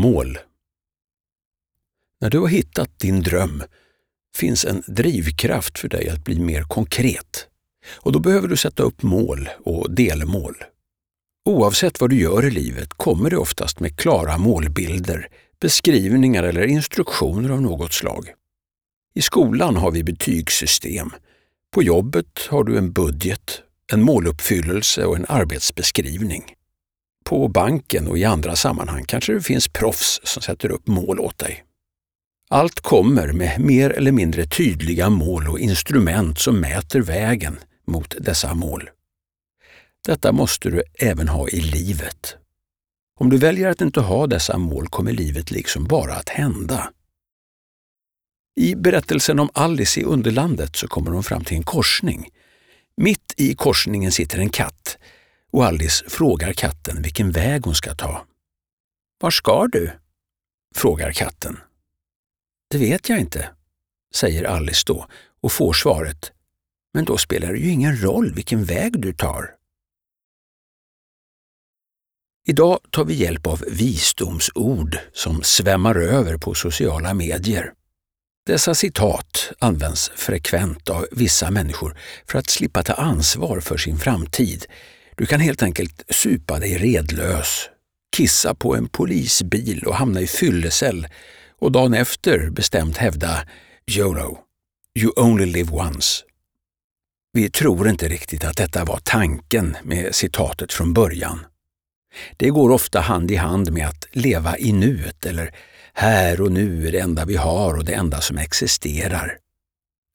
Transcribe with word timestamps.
Mål. 0.00 0.38
När 2.20 2.30
du 2.30 2.38
har 2.38 2.48
hittat 2.48 2.98
din 2.98 3.22
dröm 3.22 3.62
finns 4.36 4.64
en 4.64 4.82
drivkraft 4.86 5.78
för 5.78 5.88
dig 5.88 6.08
att 6.08 6.24
bli 6.24 6.40
mer 6.40 6.62
konkret. 6.62 7.46
Och 7.96 8.12
då 8.12 8.18
behöver 8.18 8.48
du 8.48 8.56
sätta 8.56 8.82
upp 8.82 9.02
mål 9.02 9.48
och 9.64 9.90
delmål. 9.90 10.56
Oavsett 11.44 12.00
vad 12.00 12.10
du 12.10 12.20
gör 12.20 12.46
i 12.46 12.50
livet 12.50 12.88
kommer 12.88 13.30
det 13.30 13.36
oftast 13.36 13.80
med 13.80 13.96
klara 13.96 14.38
målbilder, 14.38 15.28
beskrivningar 15.60 16.42
eller 16.42 16.66
instruktioner 16.66 17.50
av 17.50 17.62
något 17.62 17.92
slag. 17.92 18.32
I 19.14 19.22
skolan 19.22 19.76
har 19.76 19.90
vi 19.90 20.04
betygssystem. 20.04 21.10
På 21.74 21.82
jobbet 21.82 22.46
har 22.48 22.64
du 22.64 22.78
en 22.78 22.92
budget, 22.92 23.62
en 23.92 24.02
måluppfyllelse 24.02 25.04
och 25.04 25.16
en 25.16 25.26
arbetsbeskrivning. 25.28 26.54
På 27.30 27.48
banken 27.48 28.08
och 28.08 28.18
i 28.18 28.24
andra 28.24 28.56
sammanhang 28.56 29.04
kanske 29.04 29.32
det 29.32 29.40
finns 29.40 29.68
proffs 29.68 30.20
som 30.24 30.42
sätter 30.42 30.70
upp 30.70 30.86
mål 30.86 31.20
åt 31.20 31.38
dig. 31.38 31.64
Allt 32.48 32.80
kommer 32.80 33.32
med 33.32 33.60
mer 33.60 33.90
eller 33.90 34.12
mindre 34.12 34.46
tydliga 34.46 35.10
mål 35.10 35.48
och 35.48 35.58
instrument 35.58 36.38
som 36.38 36.60
mäter 36.60 37.00
vägen 37.00 37.58
mot 37.86 38.14
dessa 38.20 38.54
mål. 38.54 38.90
Detta 40.06 40.32
måste 40.32 40.70
du 40.70 40.82
även 40.98 41.28
ha 41.28 41.48
i 41.48 41.60
livet. 41.60 42.36
Om 43.18 43.30
du 43.30 43.38
väljer 43.38 43.68
att 43.68 43.80
inte 43.80 44.00
ha 44.00 44.26
dessa 44.26 44.58
mål 44.58 44.88
kommer 44.88 45.12
livet 45.12 45.50
liksom 45.50 45.84
bara 45.84 46.14
att 46.14 46.28
hända. 46.28 46.90
I 48.56 48.74
berättelsen 48.74 49.38
om 49.38 49.50
Alice 49.54 50.00
i 50.00 50.04
Underlandet 50.04 50.76
så 50.76 50.88
kommer 50.88 51.10
hon 51.10 51.22
fram 51.22 51.44
till 51.44 51.56
en 51.56 51.62
korsning. 51.62 52.28
Mitt 52.96 53.34
i 53.36 53.54
korsningen 53.54 54.12
sitter 54.12 54.38
en 54.38 54.50
katt 54.50 54.98
och 55.50 55.64
Alice 55.64 56.04
frågar 56.08 56.52
katten 56.52 57.02
vilken 57.02 57.30
väg 57.30 57.64
hon 57.64 57.74
ska 57.74 57.94
ta. 57.94 58.26
Var 59.20 59.30
ska 59.30 59.66
du? 59.66 59.90
frågar 60.74 61.12
katten. 61.12 61.58
Det 62.70 62.78
vet 62.78 63.08
jag 63.08 63.18
inte, 63.18 63.50
säger 64.14 64.44
Alice 64.44 64.84
då 64.86 65.06
och 65.40 65.52
får 65.52 65.72
svaret. 65.72 66.32
Men 66.94 67.04
då 67.04 67.18
spelar 67.18 67.52
det 67.52 67.58
ju 67.58 67.70
ingen 67.70 68.02
roll 68.02 68.34
vilken 68.34 68.64
väg 68.64 69.00
du 69.00 69.12
tar. 69.12 69.54
Idag 72.46 72.78
tar 72.90 73.04
vi 73.04 73.14
hjälp 73.14 73.46
av 73.46 73.64
visdomsord 73.68 74.98
som 75.12 75.42
svämmar 75.42 75.94
över 75.94 76.36
på 76.36 76.54
sociala 76.54 77.14
medier. 77.14 77.72
Dessa 78.46 78.74
citat 78.74 79.52
används 79.58 80.10
frekvent 80.16 80.88
av 80.88 81.06
vissa 81.12 81.50
människor 81.50 81.98
för 82.26 82.38
att 82.38 82.50
slippa 82.50 82.82
ta 82.82 82.92
ansvar 82.92 83.60
för 83.60 83.76
sin 83.76 83.98
framtid. 83.98 84.66
Du 85.20 85.26
kan 85.26 85.40
helt 85.40 85.62
enkelt 85.62 86.02
supa 86.08 86.58
dig 86.58 86.78
redlös, 86.78 87.68
kissa 88.16 88.54
på 88.54 88.76
en 88.76 88.88
polisbil 88.88 89.84
och 89.86 89.94
hamna 89.94 90.20
i 90.20 90.26
fyllecell 90.26 91.06
och 91.58 91.72
dagen 91.72 91.94
efter 91.94 92.50
bestämt 92.50 92.96
hävda 92.96 93.46
YOLO, 93.90 94.38
you 94.98 95.12
only 95.16 95.46
live 95.46 95.70
once. 95.72 96.24
Vi 97.32 97.50
tror 97.50 97.88
inte 97.88 98.08
riktigt 98.08 98.44
att 98.44 98.56
detta 98.56 98.84
var 98.84 99.00
tanken 99.04 99.76
med 99.82 100.14
citatet 100.14 100.72
från 100.72 100.92
början. 100.92 101.46
Det 102.36 102.50
går 102.50 102.70
ofta 102.70 103.00
hand 103.00 103.30
i 103.30 103.36
hand 103.36 103.72
med 103.72 103.88
att 103.88 104.06
leva 104.12 104.58
i 104.58 104.72
nuet 104.72 105.26
eller 105.26 105.54
här 105.92 106.40
och 106.40 106.52
nu 106.52 106.88
är 106.88 106.92
det 106.92 107.00
enda 107.00 107.24
vi 107.24 107.36
har 107.36 107.74
och 107.74 107.84
det 107.84 107.92
enda 107.92 108.20
som 108.20 108.38
existerar. 108.38 109.38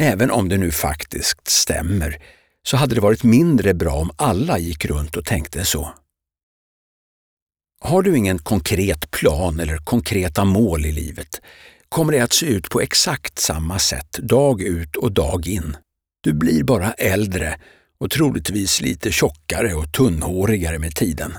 Även 0.00 0.30
om 0.30 0.48
det 0.48 0.58
nu 0.58 0.70
faktiskt 0.70 1.48
stämmer 1.48 2.18
så 2.66 2.76
hade 2.76 2.94
det 2.94 3.00
varit 3.00 3.24
mindre 3.24 3.74
bra 3.74 3.94
om 3.94 4.10
alla 4.16 4.58
gick 4.58 4.84
runt 4.84 5.16
och 5.16 5.24
tänkte 5.24 5.64
så. 5.64 5.92
Har 7.80 8.02
du 8.02 8.16
ingen 8.16 8.38
konkret 8.38 9.10
plan 9.10 9.60
eller 9.60 9.76
konkreta 9.76 10.44
mål 10.44 10.86
i 10.86 10.92
livet 10.92 11.40
kommer 11.92 12.12
det 12.12 12.20
att 12.20 12.32
se 12.32 12.46
ut 12.46 12.70
på 12.70 12.80
exakt 12.80 13.38
samma 13.38 13.78
sätt 13.78 14.12
dag 14.12 14.62
ut 14.62 14.96
och 14.96 15.12
dag 15.12 15.46
in. 15.46 15.76
Du 16.20 16.32
blir 16.32 16.64
bara 16.64 16.92
äldre 16.92 17.60
och 17.98 18.10
troligtvis 18.10 18.80
lite 18.80 19.12
tjockare 19.12 19.74
och 19.74 19.92
tunnhårigare 19.92 20.78
med 20.78 20.94
tiden. 20.94 21.32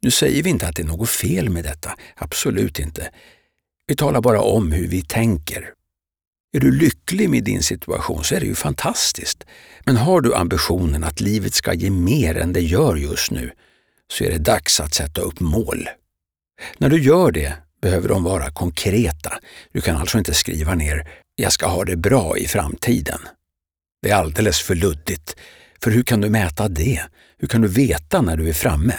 Nu 0.00 0.10
säger 0.10 0.42
vi 0.42 0.50
inte 0.50 0.68
att 0.68 0.76
det 0.76 0.82
är 0.82 0.86
något 0.86 1.10
fel 1.10 1.50
med 1.50 1.64
detta, 1.64 1.96
absolut 2.16 2.78
inte. 2.78 3.10
Vi 3.86 3.96
talar 3.96 4.20
bara 4.20 4.40
om 4.40 4.72
hur 4.72 4.88
vi 4.88 5.02
tänker. 5.02 5.72
Är 6.52 6.60
du 6.60 6.70
lycklig 6.70 7.30
med 7.30 7.44
din 7.44 7.62
situation 7.62 8.24
så 8.24 8.34
är 8.34 8.40
det 8.40 8.46
ju 8.46 8.54
fantastiskt. 8.54 9.44
Men 9.84 9.96
har 9.96 10.20
du 10.20 10.34
ambitionen 10.34 11.04
att 11.04 11.20
livet 11.20 11.54
ska 11.54 11.74
ge 11.74 11.90
mer 11.90 12.36
än 12.36 12.52
det 12.52 12.60
gör 12.60 12.96
just 12.96 13.30
nu 13.30 13.52
så 14.12 14.24
är 14.24 14.30
det 14.30 14.38
dags 14.38 14.80
att 14.80 14.94
sätta 14.94 15.20
upp 15.20 15.40
mål. 15.40 15.88
När 16.78 16.88
du 16.90 17.02
gör 17.02 17.30
det 17.32 17.54
behöver 17.82 18.08
de 18.08 18.24
vara 18.24 18.50
konkreta. 18.50 19.38
Du 19.72 19.80
kan 19.80 19.96
alltså 19.96 20.18
inte 20.18 20.34
skriva 20.34 20.74
ner 20.74 21.08
”jag 21.36 21.52
ska 21.52 21.66
ha 21.66 21.84
det 21.84 21.96
bra 21.96 22.38
i 22.38 22.46
framtiden”. 22.46 23.20
Det 24.02 24.10
är 24.10 24.14
alldeles 24.14 24.60
för 24.60 24.74
luddigt. 24.74 25.36
För 25.82 25.90
hur 25.90 26.02
kan 26.02 26.20
du 26.20 26.30
mäta 26.30 26.68
det? 26.68 27.02
Hur 27.38 27.48
kan 27.48 27.60
du 27.60 27.68
veta 27.68 28.22
när 28.22 28.36
du 28.36 28.48
är 28.48 28.52
framme? 28.52 28.94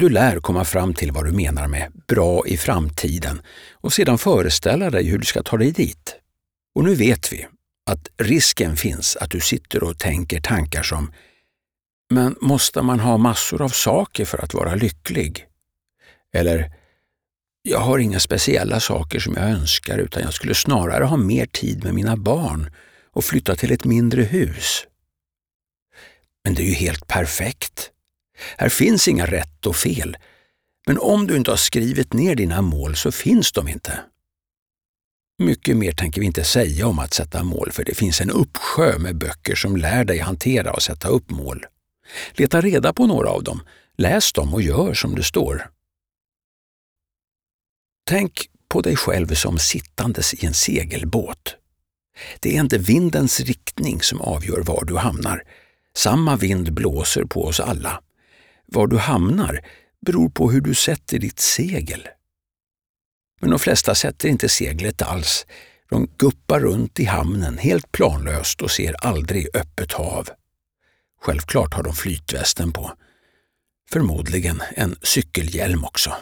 Du 0.00 0.08
lär 0.08 0.40
komma 0.40 0.64
fram 0.64 0.94
till 0.94 1.12
vad 1.12 1.24
du 1.24 1.32
menar 1.32 1.68
med 1.68 1.92
bra 2.08 2.46
i 2.46 2.56
framtiden 2.56 3.42
och 3.72 3.92
sedan 3.92 4.18
föreställa 4.18 4.90
dig 4.90 5.04
hur 5.08 5.18
du 5.18 5.24
ska 5.24 5.42
ta 5.42 5.56
dig 5.56 5.72
dit. 5.72 6.16
Och 6.74 6.84
nu 6.84 6.94
vet 6.94 7.32
vi 7.32 7.46
att 7.90 8.08
risken 8.22 8.76
finns 8.76 9.16
att 9.16 9.30
du 9.30 9.40
sitter 9.40 9.82
och 9.82 9.98
tänker 9.98 10.40
tankar 10.40 10.82
som 10.82 11.12
men 12.10 12.36
måste 12.40 12.82
man 12.82 13.00
ha 13.00 13.16
massor 13.16 13.62
av 13.62 13.68
saker 13.68 14.24
för 14.24 14.38
att 14.44 14.54
vara 14.54 14.74
lycklig? 14.74 15.46
Eller 16.34 16.72
jag 17.62 17.80
har 17.80 17.98
inga 17.98 18.20
speciella 18.20 18.80
saker 18.80 19.20
som 19.20 19.34
jag 19.34 19.50
önskar 19.50 19.98
utan 19.98 20.22
jag 20.22 20.34
skulle 20.34 20.54
snarare 20.54 21.04
ha 21.04 21.16
mer 21.16 21.46
tid 21.46 21.84
med 21.84 21.94
mina 21.94 22.16
barn 22.16 22.70
och 23.12 23.24
flytta 23.24 23.56
till 23.56 23.72
ett 23.72 23.84
mindre 23.84 24.22
hus. 24.22 24.86
Men 26.44 26.54
det 26.54 26.62
är 26.62 26.68
ju 26.68 26.74
helt 26.74 27.06
perfekt. 27.06 27.92
Här 28.58 28.68
finns 28.68 29.08
inga 29.08 29.26
rätt 29.26 29.66
och 29.66 29.76
fel. 29.76 30.16
Men 30.86 30.98
om 30.98 31.26
du 31.26 31.36
inte 31.36 31.50
har 31.50 31.56
skrivit 31.56 32.12
ner 32.12 32.34
dina 32.34 32.62
mål 32.62 32.96
så 32.96 33.12
finns 33.12 33.52
de 33.52 33.68
inte. 33.68 34.00
Mycket 35.38 35.76
mer 35.76 35.92
tänker 35.92 36.20
vi 36.20 36.26
inte 36.26 36.44
säga 36.44 36.86
om 36.86 36.98
att 36.98 37.14
sätta 37.14 37.44
mål 37.44 37.72
för 37.72 37.84
det 37.84 37.94
finns 37.94 38.20
en 38.20 38.30
uppsjö 38.30 38.98
med 38.98 39.18
böcker 39.18 39.54
som 39.54 39.76
lär 39.76 40.04
dig 40.04 40.18
hantera 40.18 40.72
och 40.72 40.82
sätta 40.82 41.08
upp 41.08 41.30
mål. 41.30 41.66
Leta 42.32 42.60
reda 42.60 42.92
på 42.92 43.06
några 43.06 43.30
av 43.30 43.44
dem, 43.44 43.62
läs 43.98 44.32
dem 44.32 44.54
och 44.54 44.62
gör 44.62 44.94
som 44.94 45.14
det 45.14 45.22
står. 45.22 45.70
Tänk 48.08 48.50
på 48.68 48.80
dig 48.80 48.96
själv 48.96 49.34
som 49.34 49.58
sittandes 49.58 50.34
i 50.34 50.46
en 50.46 50.54
segelbåt. 50.54 51.56
Det 52.40 52.56
är 52.56 52.60
inte 52.60 52.78
vindens 52.78 53.40
riktning 53.40 54.02
som 54.02 54.20
avgör 54.20 54.62
var 54.62 54.84
du 54.84 54.96
hamnar. 54.96 55.42
Samma 55.96 56.36
vind 56.36 56.72
blåser 56.72 57.24
på 57.24 57.44
oss 57.44 57.60
alla. 57.60 58.02
Var 58.72 58.86
du 58.86 58.98
hamnar 58.98 59.60
beror 60.06 60.30
på 60.30 60.50
hur 60.50 60.60
du 60.60 60.74
sätter 60.74 61.18
ditt 61.18 61.38
segel. 61.38 62.08
Men 63.40 63.50
de 63.50 63.58
flesta 63.58 63.94
sätter 63.94 64.28
inte 64.28 64.48
seglet 64.48 65.02
alls. 65.02 65.46
De 65.90 66.06
guppar 66.18 66.60
runt 66.60 67.00
i 67.00 67.04
hamnen 67.04 67.58
helt 67.58 67.92
planlöst 67.92 68.62
och 68.62 68.70
ser 68.70 69.06
aldrig 69.06 69.48
öppet 69.54 69.92
hav. 69.92 70.28
Självklart 71.20 71.74
har 71.74 71.82
de 71.82 71.94
flytvästen 71.94 72.72
på. 72.72 72.92
Förmodligen 73.90 74.62
en 74.76 74.96
cykelhjälm 75.02 75.84
också. 75.84 76.14